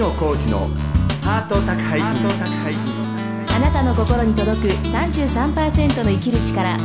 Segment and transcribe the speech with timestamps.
[0.00, 0.60] 野コーチの
[1.20, 2.08] ハート宅配便
[3.54, 6.78] あなたの心に届く33%の生きる力。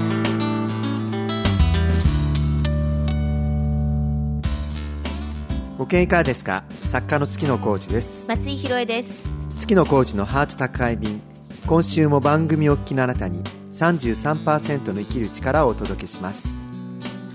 [5.78, 6.66] ご機嫌いかがですか？
[6.92, 8.28] 作家の月野コーチです。
[8.28, 9.14] 松井宏恵です。
[9.56, 11.22] 月野コーチのハート宅配便。
[11.68, 13.42] 今週も番組をお聞きのあなたに
[13.72, 16.50] 33%の生きる力をお届けします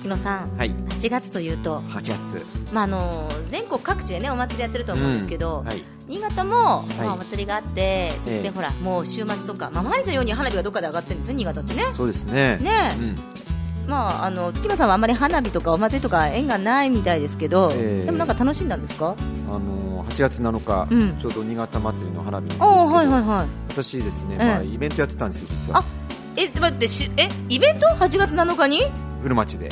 [0.00, 0.70] 月野さん、はい。
[0.70, 2.46] 8月というと、8月。
[2.72, 5.66] まあ、あの全国各地でねお祭りやってると思うんですけど、うん。
[5.66, 5.82] はい。
[6.08, 6.95] 新潟も、い。
[6.95, 11.86] まあ、お祭りがあってそして、ええほらもう週末とか、まあ、毎日のように花火がどっかで上がってるんですよ新潟ってね。
[11.92, 12.58] そうですね。
[12.58, 12.96] ね。
[12.96, 13.18] えうん。
[13.88, 18.06] まあ、あの月野さんはあんまり花火とかお祭りとか縁がないみたいですけど、ええ。
[18.06, 19.16] でもなんか楽しんだんですか？
[19.48, 21.19] あの8月7日、うん。
[21.19, 23.48] ちょうど新潟祭りの花火なんですけあど、あはいはいはい。
[23.69, 24.46] 私ですね、ええ。
[24.46, 25.80] まあ、イベントやってたんですよ実は。
[25.80, 25.84] あ
[26.36, 28.84] え待ってしえイベント？8月7日に？
[29.22, 29.70] 古町で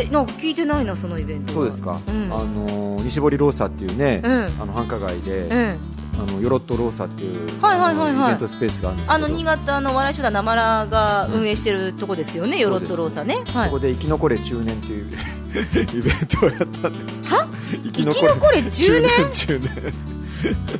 [0.00, 1.54] えなんか聞いてないなそのイベントは。
[1.54, 2.32] そうですか、うん。
[2.32, 4.32] あの西堀ローサっていうね、うん。
[4.60, 5.78] あの繁華街で、うん。
[6.20, 8.26] あのヨロットローサっていう、はいはいはいはい。
[8.26, 9.24] イベントスペースがあるんですけど。
[9.24, 13.36] あの新潟の笑い集団なまらが運営してるとこですよね、ヨロットローサね。
[13.54, 13.66] はい。
[13.66, 17.48] そこで生き残れ中年というイベントをやったんですは？
[17.70, 19.60] 生生き残れ中年中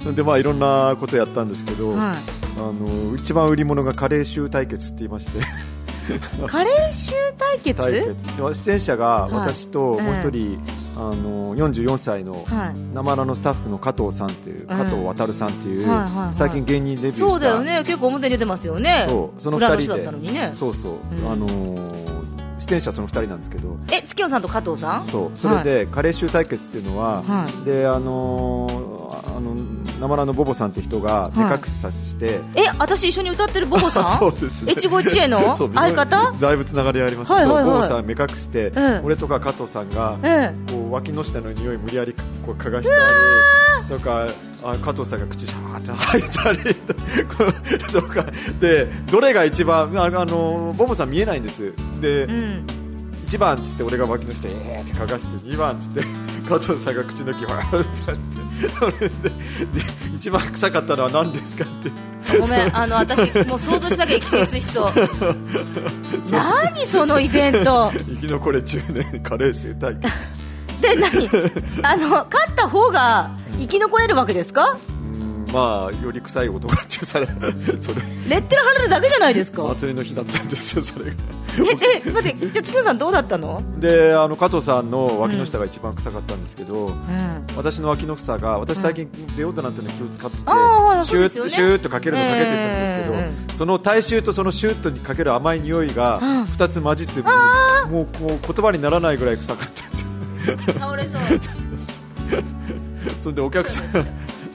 [0.04, 2.16] 年でまあいろんなことやったんですけど、は
[2.56, 5.38] あの一番売り物がカレー臭対決って言いまして。
[5.38, 5.40] い、
[6.46, 7.74] カレー集対決？
[7.80, 8.36] 対決。
[8.36, 10.02] で出演者が私とはい。
[10.02, 10.58] もう一人、
[10.96, 12.74] あの44歳のはい。
[12.94, 16.34] 生ラのスタッフの加藤さんっていう、加藤航さんっていう、はいはいはい。
[16.34, 17.28] 最近芸人デビューした。
[17.30, 17.82] そうだよね。
[17.84, 19.04] 結構表に出てますよね。
[19.08, 19.40] そう。
[19.40, 19.82] その二人で。
[19.84, 20.50] 人だったのにね。
[20.52, 21.30] そうそう、うん。
[21.30, 21.98] あのー
[22.60, 23.76] 出演者その2人なんですけど。
[23.92, 25.06] え月野さんと加藤さん？
[25.06, 25.36] そう。
[25.38, 27.64] それで、カレー臭対決っていうのは、はい。
[27.64, 29.54] であのーあの
[29.98, 34.08] 生ラのボボさんって人が目隠しさせて、え私一緒に歌ってるボボさん？
[34.18, 34.64] そうです。
[34.64, 36.32] ね越後一会の 相方？
[36.40, 39.00] だいぶつながりあります、はいはいボボさん目隠して、うん。
[39.04, 43.00] 俺とか加藤さんが、えこう脇の下の匂い無理やりこう嗅がしたり
[43.88, 44.26] とか
[44.62, 46.74] あ加藤さんが口シャーって吐いたり
[47.92, 48.24] とか。
[48.60, 51.72] でどれが一番ああのボボさん見えないんです。
[52.00, 52.66] で、えうん。
[53.26, 56.00] 1番っつって俺が脇の下えーって嗅がして2番っつって
[56.48, 59.80] 加藤さんが口の息わーってやって
[60.14, 61.90] 一番臭かったのは何ですかって。
[62.38, 64.92] ごめんあの私もう想像しただけで気絶し そう。
[66.30, 67.90] 何そのイベント。
[67.92, 70.12] 生き残れ中年カレー臭対決
[70.82, 71.28] で何？
[71.86, 74.76] あの勝った方が生き残れるわけですか？
[74.90, 74.97] うん
[75.52, 77.26] まあより臭い男っていうされ
[77.78, 78.02] それ。
[78.28, 79.62] レッテル貼られるだけじゃないですか。
[79.64, 81.10] 祭りの日だったんですよそれが。
[81.58, 83.62] ええ待ってじゃあ月野さんどうだったの？
[83.78, 87.46] であの加藤さんの脇の下が一番臭かったんですけど、うん。
[87.56, 96.42] 私の脇の臭が私最近デオドラントに気を使ってて、あーはいシューッねシューッとかけるのかけてたんですけど、えその体臭とそのシューッとにかける甘い匂いがうん。
[96.44, 99.92] 2つ混じってもうもうこう言葉にならないぐらい臭かったん
[100.66, 101.22] で倒れそう。
[103.20, 103.84] それでお客さん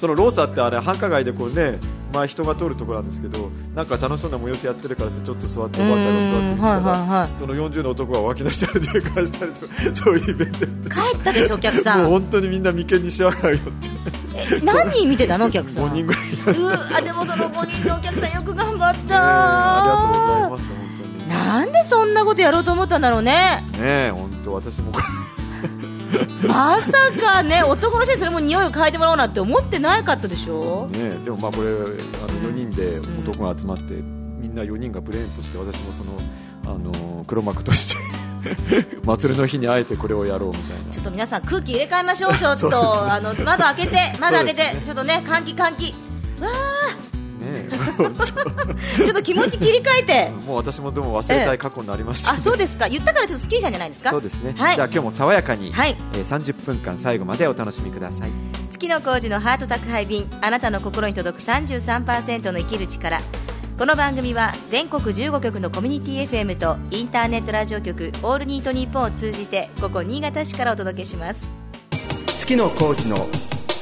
[0.03, 1.79] そのローサってあれ繁華街でこうね
[2.13, 7.37] 前人が通るところなんですけどなんか楽しそうな催しやってるからってちょっと座っておばあちゃんが座ってきたら、うんはいはいはい。
[7.37, 10.65] その40の男が脇の下で出かしたりとかそういうイベント。
[10.65, 12.09] やって帰ったでしょお客さん。
[12.09, 13.89] 本当にみんな眉間にしわがるよって。
[14.35, 15.85] え何人見てたのお客さん。
[15.85, 21.27] 5人ぐらいうあでもその5人のお客さんよく頑張った、えーありがとうございます本当に。
[21.29, 24.91] ねなんでそんなことやろうと思ったんだろうねえ本当私も
[26.47, 30.87] まさかね男の人にそれも匂いを嗅いでもらおうなんて思ってなかったでしょ？
[30.91, 36.11] ねえでもまあこれあの4人で男が集まってみんな4人がブレーンとして私もその
[36.65, 37.97] あの黒幕として
[39.05, 40.91] 祭りの日にあえてこれをやろうみたいな。
[40.91, 42.67] ちょっと皆さん空気入れ替えましょうちょっと、
[43.11, 44.81] あの窓開けて窓開けて、ね。
[44.85, 45.95] ちょっとね換気換気。
[46.41, 47.12] わー
[48.97, 50.29] ちょっと気持ち切り替えて。
[50.45, 52.87] もう私もでも忘れたい過去になりました、あそうですか。
[52.87, 54.09] 言ったからちょっとスッキじゃないですか。
[54.11, 54.75] そうですね、はい。
[54.75, 55.97] じゃあ今日も爽やかに、はい。
[56.13, 58.31] えー30分間最後までお楽しみください。
[58.71, 63.21] 月の工事のハート宅配便あなたの心に届く33%の生きる力。
[63.77, 71.41] この番組は全国15局のコミュニティ FM とインターネットラジオ局オールニートニッポンを通じてここ新潟市からお届けします。
[72.27, 73.17] 月のコーチの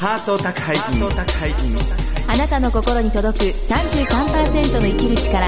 [0.01, 5.45] ハート宅配便あなたの心に届く33%の生きる力。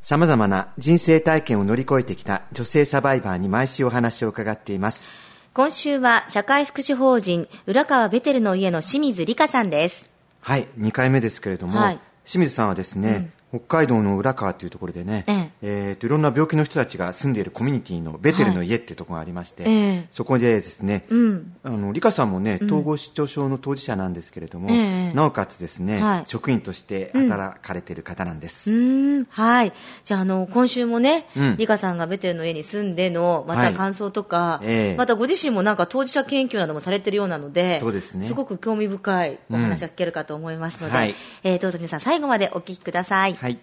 [0.00, 5.12] さまざまな人生体験を乗り越えてきた女性サバイバーに毎週お話を伺っています。
[5.52, 10.08] 今週は社会福祉法人浦川ベテルの家の清水理香さんです。
[10.40, 12.00] はい2回目ですけれども、はい。
[12.24, 15.50] 清水さんはですね、北海道の浦川というところでね、ええ。
[15.62, 20.06] えーといろんな病気の人たちが住んでいるコミュニティのベテルの家っていうところがありまして、ええ。
[20.10, 21.52] そこでですね、うん。
[21.62, 25.12] あの理香さんもね統合失調症の当事者なんですけれども、ええ。
[25.14, 26.22] なおかつですね、はい。
[26.26, 29.72] 職員として働かれている方なんです、うーんはい。
[30.04, 31.56] じゃあ、あの、今週もね、うん。
[31.56, 33.72] リカさんがベテルの家に住んでの、まはい。
[33.72, 34.96] た感想とか、ええ。
[34.96, 38.28] またご自身もなんか当事者研究などもされてるようなので、そうですね。
[38.34, 41.14] ごく興味深いお話が聞けるかと思いますので、はい。
[41.44, 43.34] えーどうぞ皆さん最後までお聞きください。
[43.44, 43.58] はい。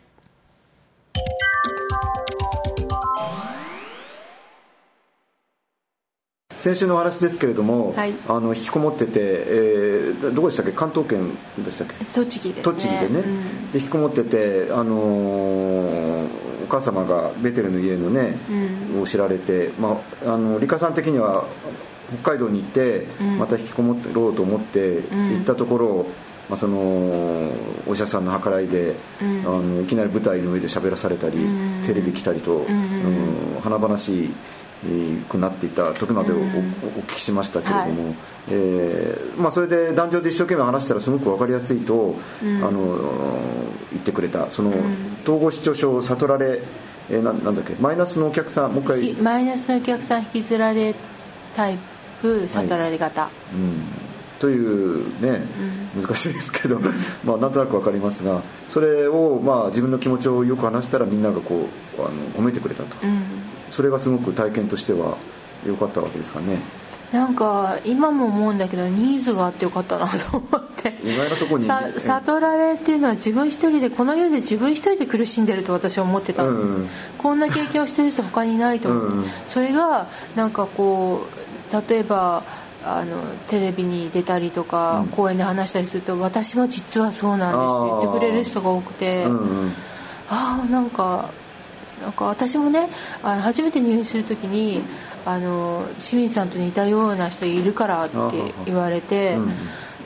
[6.60, 8.14] 先週のお話ですけれども、はい。
[8.28, 10.72] あの引きこもってて、えーどこでしたっけ？
[10.72, 11.32] 関東圏
[11.66, 11.96] でしたっけ？
[12.06, 12.64] 栃木ですね。
[12.64, 13.72] 栃木でね、うん。
[13.72, 16.28] で引きこもってて、あのー
[16.66, 18.36] お母様がベテルの家のね、
[19.02, 21.44] を知られて、まあ、あの理香さん的には
[22.22, 23.40] 北海道に行って、うん。
[23.40, 25.34] また引きこもろうと思ってん。
[25.34, 26.06] 行ったところ、
[26.50, 26.78] まあ、その
[27.88, 29.40] お医者さんの計らいで、うん。
[29.42, 31.82] あのいきなり舞台の上で喋らされたり、うん。
[31.84, 34.32] テレビ来たりと、んうん華々しい
[35.30, 38.16] くなっていた時までお,お、聞きしましたけれども、はい。
[38.50, 42.64] えーまあ、それで壇上で一生懸命話したらすごく分かりやすいと、ん。
[42.64, 42.98] あの
[43.92, 44.74] 言ってくれたその、
[45.24, 46.60] 統合失調症を悟られ、
[47.12, 50.96] えーななんだっけマイナスのお客さんもう一回、ひマイナスのお客さん引きずられ
[51.56, 51.78] タイ
[52.22, 53.84] プ悟られ型、うん、
[54.42, 55.46] というね、
[55.96, 56.80] 難しいですけど、
[57.24, 63.22] まあ、なんとなく分かりますがそれを、まあ、自分の気持ちをよく話したらみんながこうあの褒めてくれたと、うん。
[63.70, 65.16] それがすごく体験としては
[65.66, 66.58] 良かったわけですかね。
[67.14, 70.98] なんか今も思うんだけどニーズがあってよかったなと思って。
[71.04, 76.90] 意外なところにさ悟られっていうのは自分一人でこの世で自分一人で苦しんでると私は思ってたんです、うん
[77.20, 79.26] こんな経験をしてる人他にいないと思 う、うん。
[79.46, 81.28] それがなんかこ
[81.72, 82.44] う例えば
[82.84, 89.72] あのテレビに出たりとか、公演で話したりすると私も実はそうなんですって言ってくれる人が多くて、うんうん。
[90.30, 91.30] ああなんか
[92.02, 92.90] なんか私もね
[93.22, 94.82] あの初めて入院する時に
[95.26, 98.16] あの清水さんと似たような人いるからって
[98.66, 99.52] 言われて、うん。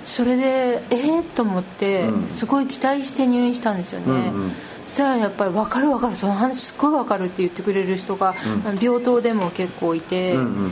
[0.04, 2.27] それでえー、と思って、うん。
[2.30, 4.51] すごい期待して入院したんですよね、うんうん。
[4.86, 8.36] そしたらやっぱり分かる分かるその話すっごい分かるって言ってくれる人が、
[8.81, 10.72] 病棟でも結構いて、うんうん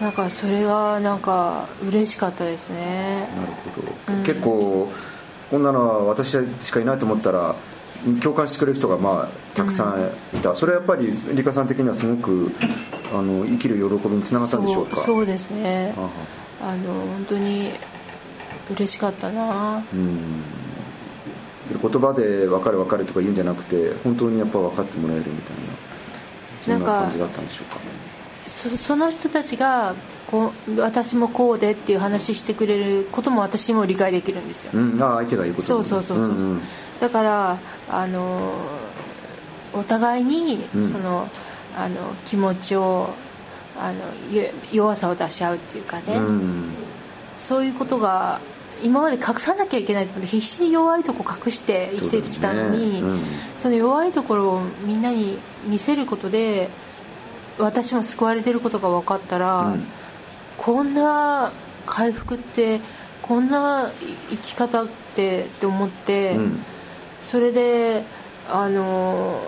[0.00, 3.28] なんかそれがなんか嬉しかったですね。
[3.36, 4.90] なるほど、結構
[5.50, 7.54] こんなのは私しかいないと思ったら
[8.20, 12.52] 共感してくれる人がまあたくさんいた、それはやっぱり理香さん的にはすごく
[13.14, 14.96] あの生きる喜びにつながったんでしょうか？
[14.96, 15.94] そうですね。
[15.96, 16.10] あは
[16.72, 16.76] あ。
[16.76, 17.70] の本当に
[18.70, 19.76] 嬉しかったな。
[19.76, 20.18] うん。
[21.80, 25.62] 言葉で分かる分かるとか言うんじゃなくて本当にやっぱ分かってもらえるみたいな
[26.60, 27.76] そんな感じだったんでしょうか？
[27.76, 27.82] ね
[28.46, 29.94] そその人たちが
[30.30, 36.60] こう私もこうでっていう話してくれることも私も理解できるんですよ、うん、ああ相手が言うことそうそうそうそう、んん。
[37.00, 37.58] だから
[37.90, 38.52] あの
[39.74, 40.84] お互いにうん。
[40.84, 41.28] その、
[41.76, 43.10] あの気持ちを
[43.76, 43.98] あの
[44.32, 46.70] よ弱さを出し合うっていうかね、うん
[47.36, 48.40] そういうことが
[48.84, 53.00] 今まで隠さなきゃいけないと思って必死に弱いとこ隠して生きてきたのに
[53.58, 53.76] そ,、ね。
[53.76, 53.82] うん。
[53.82, 55.36] の弱いところをみんなに
[55.66, 56.68] 見せることで
[57.58, 59.84] 私も救われてることが分かったら、うん。
[60.56, 61.52] こんな
[61.86, 62.80] 回復って
[63.22, 63.90] こんな
[64.30, 66.64] 生き方ってって思って、うん。
[67.22, 68.02] それで
[68.50, 69.40] あの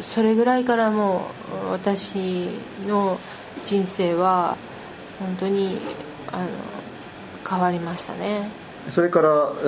[0.00, 1.28] それぐらいからも
[1.68, 2.48] う私
[2.86, 3.18] の
[3.64, 4.56] 人生は
[5.18, 5.78] 本当に
[6.32, 6.48] あの
[7.48, 8.48] 変わりましたね
[8.90, 9.66] それから、え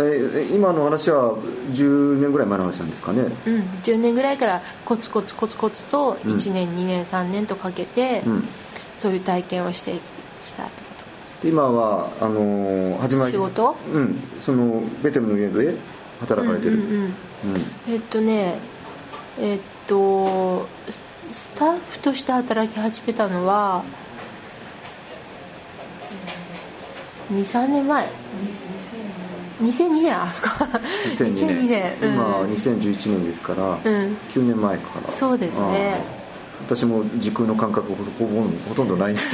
[0.51, 1.35] ー今の話は
[1.73, 3.23] 10年ぐらい前の話なんですかね？
[3.23, 3.31] うん
[3.83, 6.33] 10年ぐらいからコツコツコツコツとうん。
[6.37, 8.45] 1年、2年3年とかけて、うん。
[8.99, 9.99] そういう体験をしてき
[10.55, 10.87] たってこ
[11.43, 13.77] で今はあのー始まり仕事？
[13.93, 14.21] うん。
[14.41, 15.75] そのベテルの家で
[16.21, 17.03] 働かれてる、うんうんうん。
[17.03, 17.13] うん。
[17.89, 18.59] えっとね
[19.41, 21.01] えっとス
[21.33, 23.83] スタッフとして働き始めたのは
[27.33, 28.09] 23年前
[29.61, 30.21] ？2002年。
[30.21, 30.65] あそっか。
[30.65, 31.59] 2002年。
[31.59, 31.93] 2002年。
[32.03, 32.15] うん。
[32.15, 33.79] 今は2011年ですから、うん。
[33.79, 35.11] 9年前から。
[35.11, 36.01] そうですね。
[36.67, 39.23] 私も時空の感覚ほほぼほとんどないんで。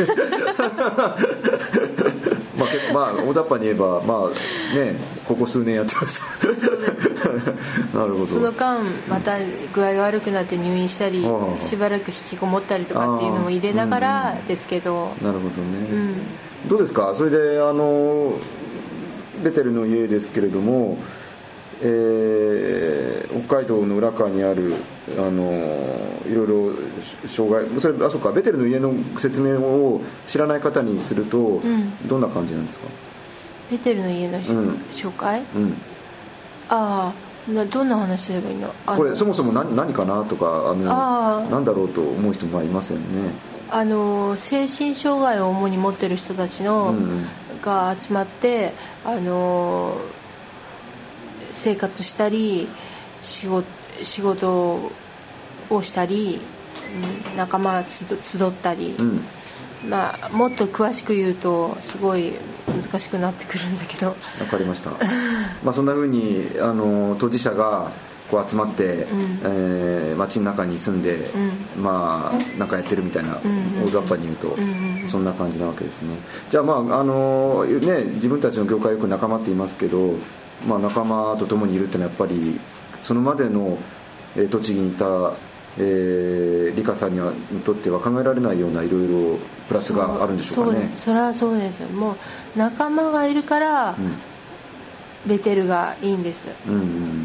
[2.59, 4.29] まあまあ大雑把に言えばまあ
[4.77, 4.95] ね
[5.25, 6.21] ここ数年やってます。
[7.95, 8.27] なるほど。
[8.27, 9.39] その間また
[9.73, 11.27] 具合が悪くなって入院したり
[11.61, 15.15] しばらく引きこもったりとかっていうのも入れながらですけど。
[15.23, 16.23] なるほどね、うん
[16.69, 17.15] どうですか？
[17.15, 18.35] それであの
[19.43, 20.97] ベテルの家ですけれども、
[21.83, 23.13] えー
[23.47, 24.75] 北海道の浦川にある
[25.19, 25.43] あの
[26.31, 26.73] いろいろ
[27.27, 32.09] 障害それあそうかベテルの家の説明を知らない方にすると、ん。
[32.09, 32.89] どんな感じなんですか？
[33.71, 34.69] ベテルの家のうん。
[34.93, 35.41] 紹介？
[35.57, 35.75] うん。
[36.69, 37.13] あ
[37.49, 38.69] あなどんな話すればいいの？
[38.87, 40.23] これそもそも何何かな？
[40.25, 41.51] とかあのあー。
[41.51, 43.05] なんだろうと思う人もいますよね
[43.73, 47.27] あの精神障害を主に持ってる人たちの、うん
[47.63, 48.73] が集まって
[49.05, 49.97] あの
[51.53, 52.67] 生活したり
[53.23, 53.67] 仕事
[54.03, 54.91] 仕事
[55.71, 56.41] をしたり、
[57.33, 59.21] うん仲間集集ったり、うん。
[59.89, 62.33] まあ、もっと詳しく言うとすごい
[62.67, 64.09] 難しくなってくるんだけど。
[64.09, 64.15] わ
[64.51, 64.91] かりました。
[65.65, 67.91] まあそんなふうにあの当事者が
[68.33, 69.07] こう集まって、
[69.45, 71.19] えー街の中に住んで、
[71.77, 73.37] まあなんかやってるみたいな、
[73.85, 74.57] 大雑把に言うと、
[75.07, 76.15] そんな感じなわけですね。
[76.51, 80.15] じゃあまああのね自分たちの業界よく仲間って言いますけど、
[80.67, 82.59] まあ、仲間と共にいるってのはやっぱり
[83.01, 83.77] そのまでの、
[84.37, 85.33] えー栃木にいた
[85.79, 90.81] えー、理香さんにはにとっては考えられないようないろいろプラスがあるんでしょうかね。
[90.81, 91.01] そうです。
[91.03, 92.17] それはそうですもう
[92.59, 93.97] 仲間がいるから、
[95.27, 96.49] ベテルがいいんです。
[96.69, 96.83] うんうん。
[96.83, 97.22] で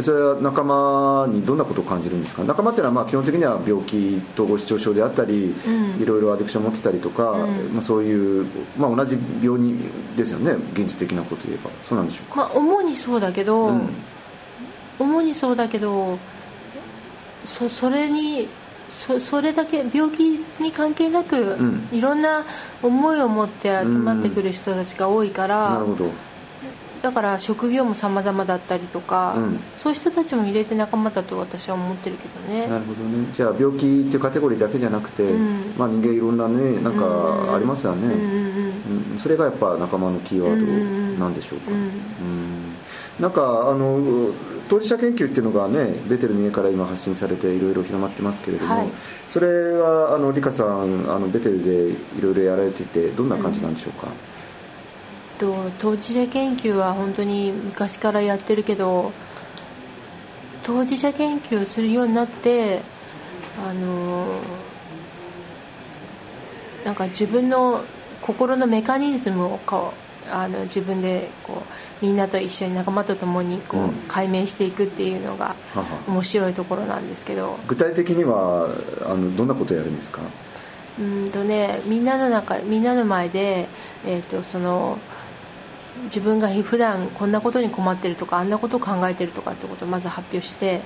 [0.00, 2.44] それは仲間にどんなことを感じるんですか？
[2.44, 5.54] 仲間っていうのはまあ基本的には病気統合失調症であったり、
[6.00, 8.46] いろいろアディクションを持ってたりとか、まあ、そういう、
[8.78, 9.78] まあ、同じ病人
[10.16, 10.52] ですよね？
[10.72, 11.70] 現実的なこと言えば。
[11.82, 12.36] そうなんでしょうか？
[12.36, 13.88] まあ主にそうだけど、うん。
[14.98, 16.18] 主にそうだけど
[17.44, 18.48] そそれに
[18.88, 21.88] そそれだけ病気に関係なく、ん。
[21.92, 22.44] いろんな
[22.82, 26.10] 思いを持って集まってくる人たちが多いから、なるほど
[27.02, 29.58] だから職業も様々だったりとか、うん。
[29.82, 32.68] そういう人たちも入れて仲間だと私は思ってるけどね。
[32.68, 33.26] なるほどね。
[33.34, 35.74] じゃあ病気っていうカテゴリーだけじゃなくて、ん。
[35.76, 38.52] まあ、人間いろんなねなんかありますよね、うん
[39.18, 42.74] それがやっぱ仲間のキーワードなんでしょうか、うん。
[43.20, 44.30] なんかあの
[44.68, 48.88] 当事者研究っていうのがねベテルの家から今発信されていろいろ広まってますけれども、はい。
[49.28, 54.08] それはあのリカさんあのベテルでいろいろやられててどんな感じなんでしょうか、
[55.42, 59.10] と当事者研究は本当に昔からやってるけど
[60.62, 62.80] 当事者研究をするようになって
[63.68, 64.26] あの
[66.84, 67.82] なんか自分の
[68.20, 69.92] 心のメカニズムをこ
[70.28, 73.90] うあの自分でこうみんなと一緒に仲間と共にこう、うん。
[74.06, 75.56] 解明していくっていうのが
[76.06, 77.58] 面白いところなんですけど。
[77.66, 78.68] 具体的には
[79.04, 80.20] あのどんなことをやるんですか？
[81.00, 83.66] うんとねみんなの中みんなの前で、
[84.06, 84.98] えー、とその
[86.04, 90.80] 自分が普段こんなことに困ってるとかあんなことを考えてるとかってことをまず発表して、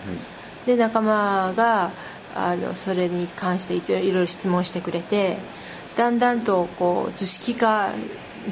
[0.67, 1.91] で仲間が
[2.35, 5.39] あのそれに関して一応いろいろ質問してくれて
[5.97, 7.91] だんだんとこう図式化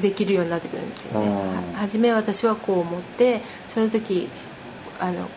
[0.01, 1.31] できるようになってくるんですよね。
[1.75, 4.27] 初め私はこう思ってその時
[4.99, 5.29] あの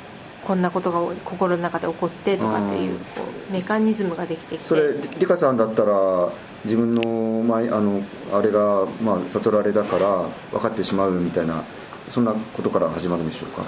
[0.49, 4.65] こんなことが心の中で起こってとかっていうあこうメカニズムができてきて。
[4.65, 6.33] それリカさんだったら
[6.65, 8.03] 自分の前あの
[8.33, 11.63] あれが、まあ、悟られだから分かってしまうみたいな
[12.09, 13.63] そんなことから始まるんでしょうか？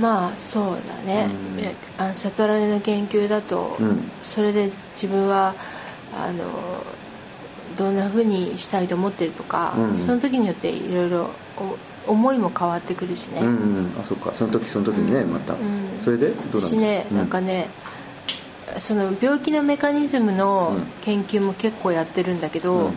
[0.00, 1.60] まあそうだね、うん。
[1.60, 4.10] えあの悟られの研究だと、うん。
[4.22, 5.54] それで自分は
[6.18, 6.44] あの
[7.76, 9.94] どんなふうにしたいと思ってるとか、うん。
[9.94, 11.76] その時によっていろいろお
[12.06, 14.00] 思いも変わってくるしね、うんうん。
[14.00, 14.32] あそうか。
[14.34, 15.56] その時その時にね、また、ん。
[16.00, 17.68] それでどうなんです私ね、なんかね
[18.78, 20.82] その病気のメカニズムのうん。
[21.02, 22.92] 研究も結構やってるんだけど、うん。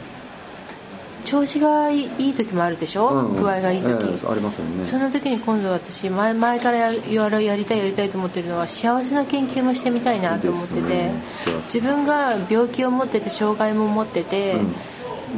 [1.26, 3.42] 調子がいい時もあるでしょ、うんうん。
[3.42, 4.84] 具合がいい時、ええありますよね。
[4.84, 11.12] その時に今度私前前からややるやりたいやりたいと思ってるのは幸せの研究もしてみたいなと思っててね。
[11.64, 14.58] 自分が病気を持ってて障害も持ってて、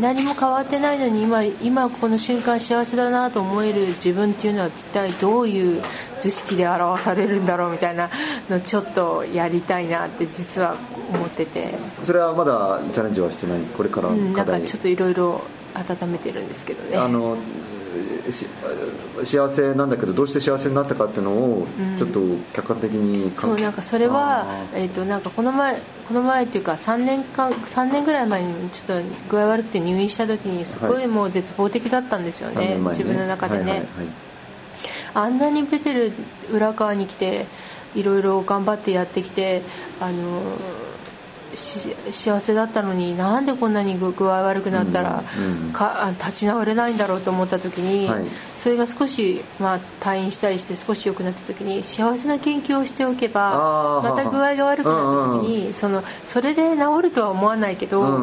[0.02, 5.82] 何も変わってないのに今今この瞬間幸せだなと思える自分っていうのは一体どういう
[6.22, 8.10] 図式で表されるんだろうみたいな
[8.50, 10.76] のちょっとやりたいなって実は
[11.14, 11.74] 思ってて、
[12.04, 13.62] それはまだチャレンジはしてない。
[13.62, 15.42] これからうん、な課題、んかちょっといろいろ
[15.74, 16.98] 温めてるんですけどね。
[16.98, 17.40] あのし
[18.32, 21.68] 幸せなんだけどどうして幸せになったかっていうのを
[21.98, 22.20] ちょっと
[22.54, 31.06] 客観的にかそうなんかそれはあ、えー、となんかこの前この前っていうか3年間3年ぐらい前にちょっと具合悪くて入院した時にすごはい。
[31.06, 33.86] いもう絶望的だったんですよー3ね,、年前に自分の中でね、はいはいはい。
[35.14, 36.12] あんなにベテル
[36.52, 37.46] 裏側に来て
[37.96, 39.62] いろいろ頑張ってやってきて
[40.00, 40.42] あの
[40.97, 40.97] し
[42.12, 45.24] 幸せだったのになんでこんなに具具合悪くなったら、
[45.74, 48.26] かあ立ち直れないんだろうと思った時に、はい。
[48.56, 58.20] それが少し、まあ、退院したりして少し良くなった時に幸せな研究をしておけばまた具合が悪くなった時に、そのそれで治るとは思わないけど、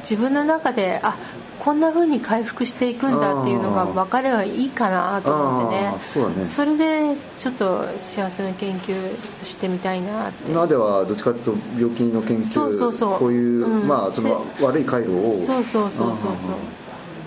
[0.00, 1.16] 自分の中であ
[1.64, 5.92] こんな風に回復していくんだっていうのが分かればいいかなと思ってね。
[5.98, 6.46] そね。
[6.46, 10.50] それでちょっと幸せの研究ちょっとしてみたいなって。
[10.50, 13.18] 今まではどっちかというと病気の研究そうそうそう。
[13.18, 13.88] こういう、うん。
[13.88, 15.34] まあその悪い回路を。
[15.34, 16.28] そうそうそうそうそ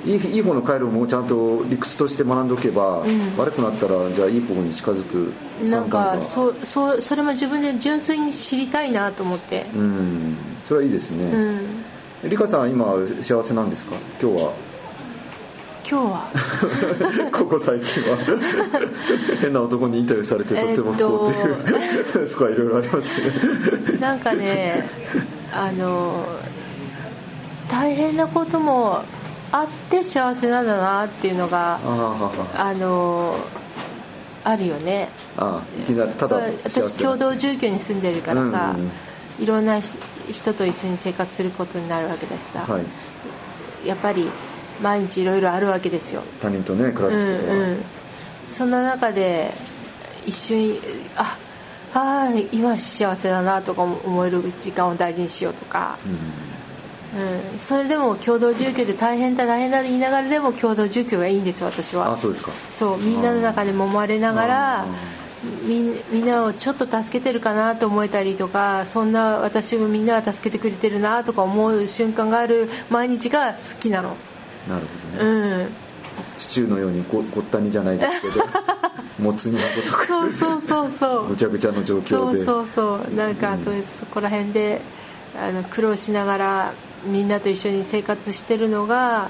[0.05, 0.07] う。
[0.07, 3.37] いいいい方の回路もちゃんと理屈として学んでおけば、ん。
[3.39, 5.33] 悪くなったらじゃあいい方に近づく
[5.67, 9.65] なんかうそそそれも自分で純粋に知りたいなと思って。
[9.75, 10.37] うん。
[10.63, 11.87] それはいいですうね、ん
[12.23, 12.85] リカさんは今
[13.21, 13.95] 幸せなんですか？
[14.21, 14.53] 今日は。
[15.89, 17.29] 今日は。
[17.31, 18.17] ここ最近は。
[19.39, 23.97] 変な男にインタビューされてとっても不幸っていう、そこはいろいろありますね。
[23.99, 24.89] なんかね
[25.53, 26.25] あの
[27.69, 29.03] 大変なことも
[29.51, 33.35] あって幸せなんだなっていうのがああはあの
[34.43, 35.09] あるよね。
[35.37, 38.91] ああいきなりただ幸私せ共同住居に住んでるからさ、うんうん。
[39.39, 39.79] いろんな
[40.31, 43.87] 人と一緒に生活することになるわけだしさ、はい。
[43.87, 44.29] やっぱり
[44.81, 46.21] 毎日いろいろあるわけですよ。
[46.41, 47.83] 他人とね暮らうんすってことは、うん。
[48.47, 49.51] そんな中で
[50.25, 50.75] 一瞬
[51.15, 51.37] あ
[51.93, 55.97] あー今幸せだなとか思える時間を大事にしようとか、
[57.53, 62.11] うん、それでも共同住居で大変だ大変だと言いながらでも共同住居がいいんですよ私は。
[62.11, 62.51] あそうですか。
[62.69, 64.85] そうみんなの中で揉まれながらあ
[65.67, 74.15] みんなをちょっと助けてるかなと思えたりとかそんな私もみんなが助けてくれてるなとか思う瞬間がある毎日が好きなの。
[74.67, 74.85] なる
[75.15, 75.69] ほどね、うん。
[76.37, 78.45] シチューのようにごごったにじゃないですけど
[79.19, 80.05] もつ煮のごとく。
[80.05, 81.29] そうそうそうそう。
[81.29, 82.07] ぐちゃぐちゃの状況で。
[82.07, 83.15] そうそうそう。
[83.15, 84.81] なんかそういうそこら辺で
[85.39, 86.73] あの苦労しながら
[87.05, 89.29] みんなと一緒に生活してるのがや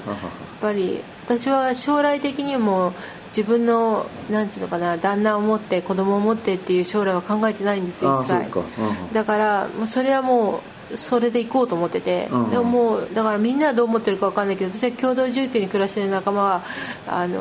[0.60, 2.92] ぱり私は将来的にも
[3.28, 8.58] 自分のなんていうのかな旦那を持って子供を持ってっていう将来は考えてないんですよ一切。
[8.58, 8.64] う
[9.12, 10.60] だからもうそれはも
[10.92, 16.62] うそれで行こうと思ってて、うんでももうだからみんなはどう思ってるか分かんないけど私は共同住居に暮らしてる仲間は
[17.06, 17.38] あの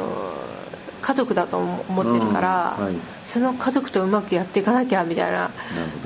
[1.02, 2.96] 家族だと思ってるから、うんはい。
[3.24, 5.38] その家族とうまくやっていかなきゃみたいな。
[5.38, 5.52] なる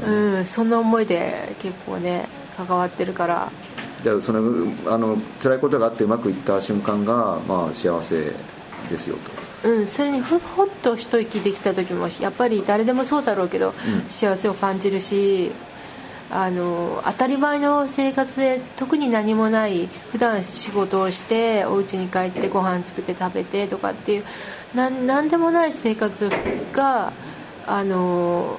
[0.02, 3.52] ほどうん、そんな思いで結構ね関わってるから。
[4.04, 4.40] じゃあその
[4.88, 8.32] あの辛いことがあってうまくいった瞬間が、まあ、幸せ
[8.90, 13.74] ですよとうん、それにふほっと一息できた時もやっぱり誰でもそうだろうけど、
[14.10, 15.51] 幸せを感じるし
[16.32, 24.24] あの当たり前の生活で特に何もない普段仕事をしてお家に帰ってご飯作って食べてとかっていう
[24.74, 26.30] なんなんでもない生活
[26.74, 27.12] が
[27.68, 28.58] あの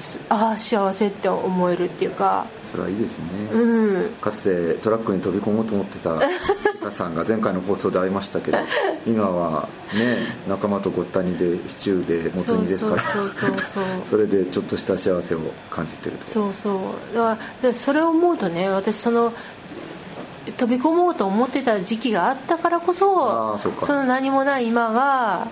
[0.00, 2.46] すああ幸せって思えるっていうか。
[2.64, 4.10] それはいいですね、うん。
[4.20, 6.14] かつてトラックに飛び込もうと思ってた。
[6.14, 6.20] リ
[6.78, 8.58] カさんが前回の放送で会いましたけど
[9.06, 13.02] 今はね仲間とごったにでシチューでもつ煮ですから。
[13.02, 16.26] そうそうそうそれでちょっとした幸せを感じてると。
[16.26, 16.70] そうそ
[17.12, 17.16] う。
[17.16, 19.32] だからそれを思うとね私その
[20.56, 25.46] 飛び込もうと思ってた時期があったからこそその何もない今が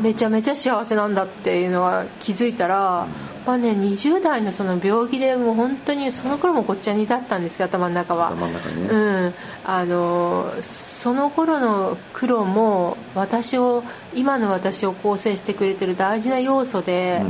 [0.00, 3.08] めちゃめちゃ幸せなんだっていうのが気づいたら、ま
[3.52, 8.28] あね、20代のその病気でもう本当にその頃もごっちゃにだったんですけど頭の中は。
[8.28, 8.88] 頭の中ね。
[8.88, 17.22] うん、あのその頃の苦労も私を今の私を構成してくれてる大事な要素で、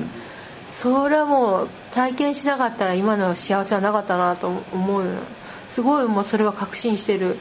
[0.71, 5.11] それはもう体験しなかったら今の幸せはなかったなと思うの。
[5.69, 7.37] すごいもうそれは確信してる。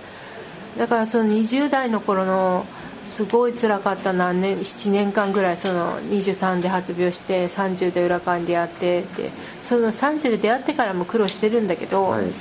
[0.77, 2.65] だからその20代の頃の
[3.05, 9.29] すごい辛かった何年7年間ぐらいその23で発病して30で裏側に出会ってって
[9.61, 12.25] その30で出会ってからも苦労してるんだけど、はい。
[12.25, 12.33] うん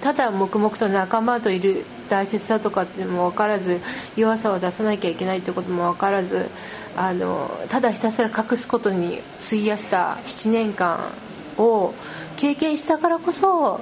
[0.00, 3.80] ただ黙々と仲間といる大切さとかっていうのも分からず
[4.16, 6.48] 弱さを出さなきゃいけないってことも分からず
[6.96, 11.00] あのただひたすら隠すことに費やした7年間
[11.58, 11.94] を
[12.36, 13.80] 経験したからこそ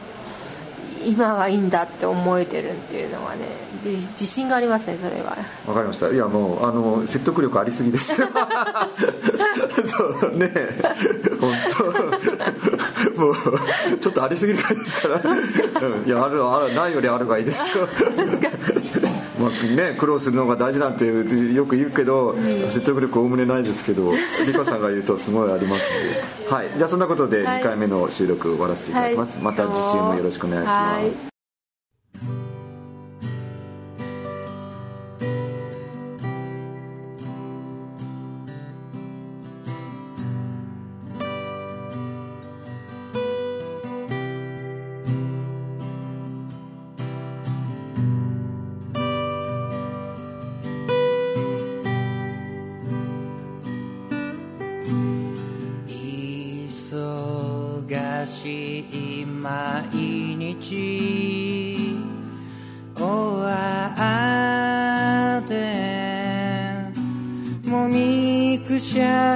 [1.06, 5.36] 今がいいんだって思えてるっていうのはねじ自信がありますねそれは。
[5.66, 6.10] わかりました。
[6.10, 8.14] いやもうあの説得力ありすぎです。
[9.86, 10.50] そうね。
[11.40, 11.54] 本
[13.14, 13.20] 当。
[13.20, 13.34] もう
[14.00, 15.20] ちょっとありすぎる感じですから。
[15.88, 16.06] うん。
[16.06, 17.60] いやあるあるないよりあるがいいです。
[17.78, 17.86] よ
[19.38, 22.34] まあね、苦労するのが大事なんてよく言うけど、
[22.68, 24.12] 説得力おおむねないですけど
[24.46, 25.86] 美香さんが言うとすごいあります
[26.48, 27.60] ので、はい、じゃあそんなことではい。
[27.60, 29.44] 2回目の収録終わらせていただきます、はい。
[29.44, 31.27] また次週もよろしくお願いします、はい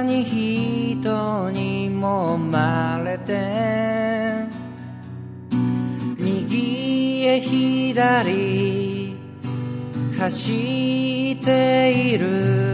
[0.01, 4.47] に人にもまれて
[6.17, 9.15] 右へ左
[10.17, 12.73] 走っている。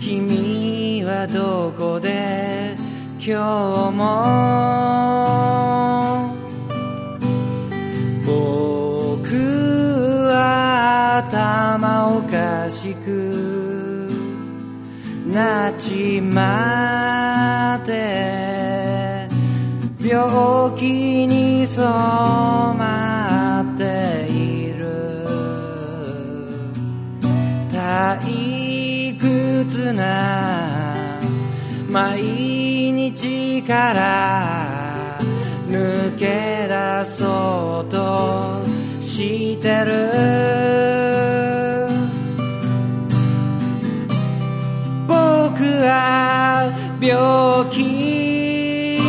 [0.00, 2.74] 君はどこで
[3.24, 5.79] 今日も
[15.32, 19.28] なちまって
[20.02, 25.26] 病気に染まっている。
[27.70, 31.20] 退屈な
[31.88, 32.22] 毎
[32.92, 35.20] 日から
[35.68, 38.64] 抜け出そうと
[39.00, 40.49] してる。
[45.90, 49.00] た病気。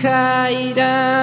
[0.00, 1.21] 階段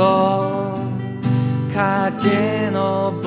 [0.00, 0.78] を
[1.74, 3.25] 駆け上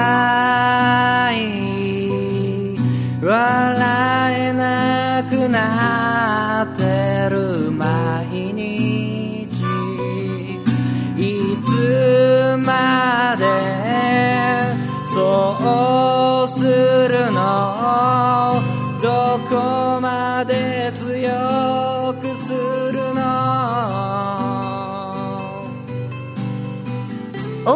[3.22, 6.00] 笑えなくなる。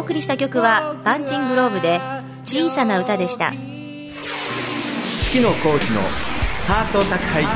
[0.06, 2.00] 送りした曲はパンチングローブで
[2.44, 3.50] 小さな歌でした。
[5.20, 6.00] 月のコーチの
[6.68, 7.50] ハート宅配便。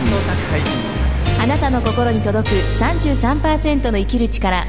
[1.40, 4.64] あなたの心に届く33%の生きる力。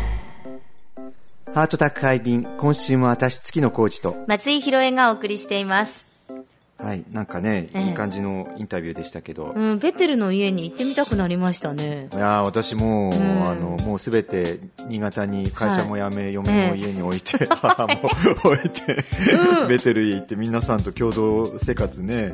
[1.55, 4.15] ハート宅配便今週も私月のコーチと。
[4.27, 6.10] 松井宏恵がお送りしています
[6.81, 7.87] はいなんかね、ええ。
[7.89, 12.09] いい感じのインタビューでしたけど、うんベテルの家に行ってみたくなりましたね。
[12.13, 13.47] いやー私もう、ん。
[13.47, 17.93] あのもうすべて新潟に会社も辞め、はい嫁も家に置いて、 母も
[18.45, 19.03] 置いて、
[19.67, 22.33] ベテルへ行って皆さんと共同生活ね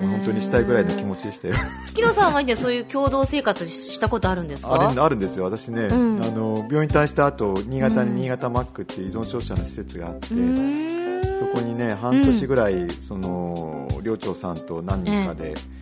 [0.00, 1.54] 本当にしたいぐらいの気持ちでしたよ。
[1.84, 4.74] 月野さんは以前そういう共同生活したことあるんですか？
[4.74, 5.44] あるんですよ。
[5.44, 5.90] 私ね、ん。
[5.90, 5.94] あ
[6.30, 11.01] の病院退院した後新潟に新潟マックっていう依存症者の施設があって、うーん
[11.46, 15.72] そこにね半年ぐらい、その寮長さんと何人かで、えー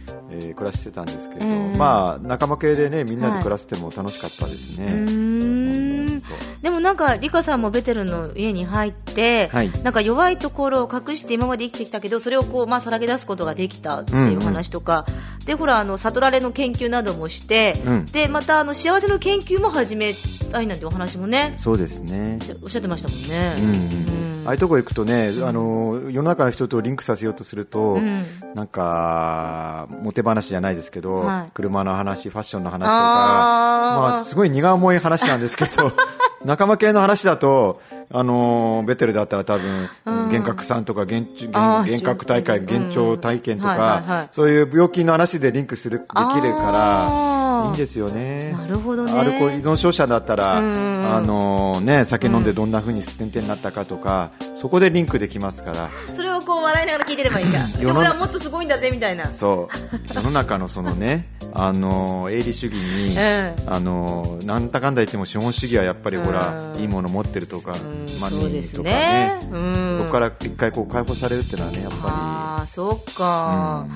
[0.55, 1.77] 暮らしてたんですけれど、ええ。
[1.77, 6.21] まあ仲間系でねみんなで暮らしても楽しかったですね、
[6.63, 9.71] でもなんかリカさんもベテルの家に入って、はい。
[9.83, 15.05] なんか弱いところを隠して今まで生きてきたけどそれをこう、まあ、さらけ出すことができたっていう話とか、
[15.47, 18.07] でほらあの悟られの研究などもして、うん。
[18.07, 20.13] でまたあの幸せの研究も始め
[20.53, 22.39] たいなんてお話もねそうですね。
[22.63, 24.21] おっしゃってましたもんうんね。
[24.25, 28.25] うんああいうとこ行くとね、あの世の中の人とリンクさせようとすると、ん。
[28.57, 31.51] なんかモテ話じゃないですけど、はい。
[31.55, 35.93] 車の話ファッションの話とかまあ、すごい荷が重い話なんですけど
[36.45, 37.81] 仲間系の話だと、
[38.13, 48.53] あのベテルだったら多分、幻覚さんとか幻幻覚大会、幻聴体験とか、そういう病気の話でリンクするできるからいいんですよね。
[48.53, 49.13] なるほどね。
[49.13, 55.91] アルコール依存症者だったら、うんあのね、酒飲んでどんな風に点々になったかとか、そこでリンクできますから。
[56.15, 57.67] それはをこう笑いながら聞いてればいいんだ。
[57.67, 59.33] で世の俺はもっとすごいんだぜみたいな。
[59.33, 60.13] そう。
[60.13, 66.81] 世の中のそのね あの営利主義に、ええあのなんだかんだ言っても資本主義はやっぱりほら、うん。
[66.81, 67.75] いいもの持ってるとか、ん
[68.21, 69.49] マそうですニーとかねね。
[69.53, 69.97] うん。
[69.99, 73.87] そこから一回こう解放されるっていうのはねやっぱああそうか、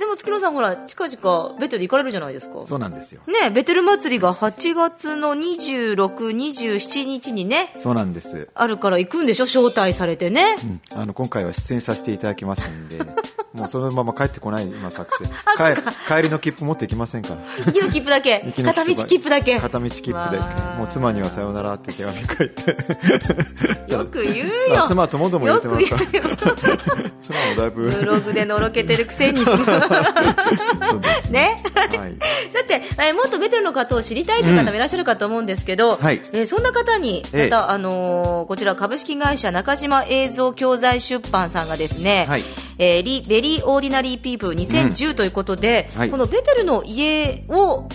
[0.00, 2.60] でも月野さんほら近々ベテル行かれるじゃないですか。
[2.60, 3.20] りそうなんですよ。
[3.28, 9.44] ねベテル祭りが8月の26、27日にねそうなんです、あるから行くんでしょ？
[9.44, 10.56] 招待されてね、
[10.92, 10.98] うん。
[10.98, 12.98] あの今回は出演させていただきますんで
[13.52, 15.28] もうそのまま帰ってこない今作戦。
[15.58, 15.80] 帰
[16.14, 17.64] 帰りの切符持っていきませんから。
[17.66, 18.44] 行きの切符だけ。
[18.64, 19.58] 片道切符だけ。
[19.58, 20.72] 片道切符だわあ。
[20.72, 22.76] けもう妻にはさよならって手紙書いて。
[23.92, 26.36] よく言うあよ妻ともども言ってますかよく言うよ。
[27.20, 27.90] 妻もだいぶ。
[27.90, 29.44] ブログでのろけてるくせに。
[31.30, 31.56] ね。
[31.74, 32.16] はい。
[32.52, 36.20] さて、えーもっとベテルの方を知りたいという方もいらっしゃるかと思うんですけど、はい。
[36.32, 42.44] えーそんな方にまた、ええあのーこちら株式会社中島映像教材出版さんがですね、はい。
[42.78, 46.10] えーベリーオーディナリーピープル2010ということで、はい。
[46.10, 47.88] このベテルの家を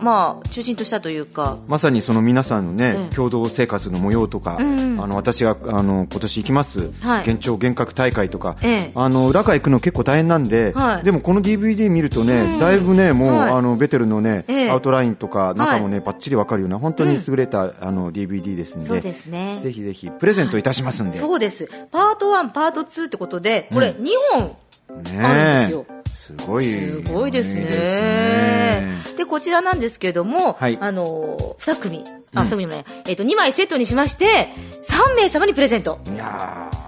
[0.00, 6.90] まあ中心としたというか、まさにその皆さんのね、ええ共同生活の模様とか、んあの私があの今年行きます、はい。
[7.20, 8.92] 幻聴幻覚大会とか、ええ。
[8.94, 11.04] あの裏側行くの結構大変なんで、はい。
[11.04, 13.52] でもこの DVD 見るとね、だいぶねもう、はい。
[13.52, 14.70] あのベテルのね、ええ。
[14.70, 19.60] アウトラインとか中もね、バッチリわかるような本当に優れた、あの DVD ですんで、そうですね。
[19.62, 21.68] ぜひぜひプレゼントいたしますんで、そうです。
[21.90, 24.56] パート1パート2ってことでこれ2本
[24.88, 25.86] ねあるんですよ。
[26.06, 26.64] すごい。
[26.64, 27.62] すごいですね。
[27.62, 28.98] ね。
[29.16, 30.78] で、こちらなんですけれども、はい。
[30.80, 34.48] あの、2組、あ、2組もね、えっ、と、2枚セットにしまして、
[34.82, 36.00] 3名様にプレゼント。
[36.12, 36.83] いやー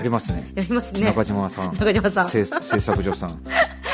[0.00, 1.04] やりますねやりますね。
[1.06, 3.38] 中島さん中島さん制制作所さん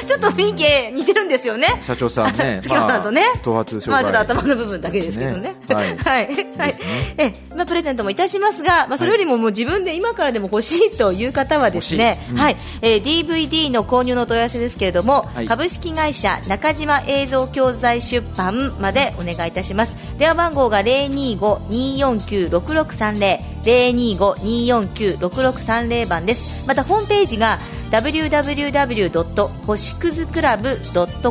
[0.07, 0.63] ちょっと雰囲気
[0.95, 1.67] 似てるんですよね。
[1.83, 3.23] 社長さんね 月野さんとね。
[3.23, 5.57] まあ頭髪障害まあちょっと頭の部分だけですけどね。
[5.69, 6.29] はい はい。
[6.59, 6.75] はい。
[7.19, 12.57] え、まあプレゼントもいたしますが、まあそれよりももう自分で今からでも欲しいという方はですねはい。
[12.83, 19.97] えー DVD の購入のお問い合わせですけれども、はい株式会社中島映像教材出版までお願いいたします。
[20.19, 26.67] 電話番号が025-249-6630、025-249-6630番です。
[26.67, 27.59] またホームページが
[27.91, 29.49] www.
[29.67, 30.79] 星屑クラブ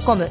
[0.03, 0.29] .com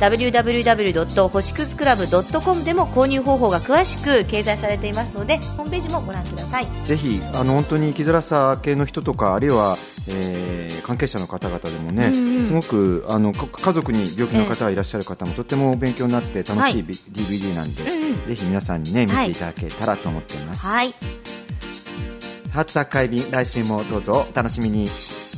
[0.00, 1.28] www.
[1.28, 9.76] 星屑クラブ .com でも購入方法が詳しく掲載されていますのでホームページもご覧くださいぜひあの本当に生きづらさ系の人とかあるいは、
[10.08, 20.92] えー関係者の方々でもね、うんうんすごくあのか家族に病気の方がいらっしゃる方も、とても勉強になって楽しい、ビ DVD なんで、うんぜひ皆さんにね見はいていただけたらと思っています、はい
[22.52, 24.88] ハートタック会便来週もどうぞお楽しみに。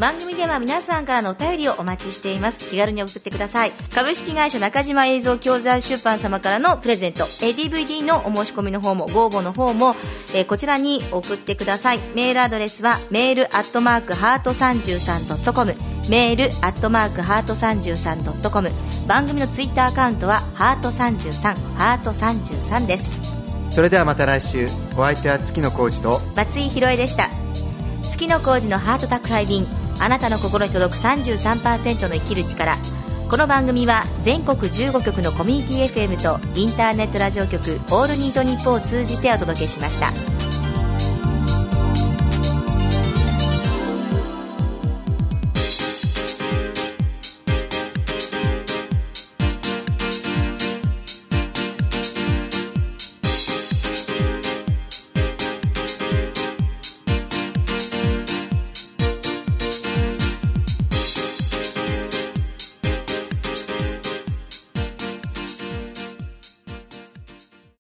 [0.00, 2.68] 番組では皆さんからのお便りをお待ちしています。
[2.68, 3.70] 気軽に送ってください。
[3.94, 7.22] 株式会社中島映像教材出版様からのプレゼント。
[7.22, 9.94] DVD のお申し込みの方もご応募の方も、
[10.35, 12.00] えーこちらに送ってください。
[12.16, 15.77] メールアドレスはメールアットマークハート 33.com
[16.11, 18.70] メールアットマークハート 33.com
[19.07, 23.34] 番組のツイッターアカウントはハート33ハート33です。
[23.75, 24.67] それではまた来週。
[24.97, 27.29] お相手は月野浩二と松井宏恵でした。
[28.05, 29.67] 月の工事のハート宅配便。
[29.99, 32.77] あなたの心に届く33%の生きる力。
[33.29, 40.43] この番組は全国15局のコミュニティ FM とインターネットラジオ局オールニートニッポンを通じてお届けしました。